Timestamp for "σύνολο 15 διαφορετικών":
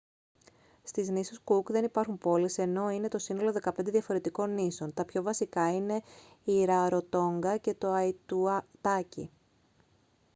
3.17-4.53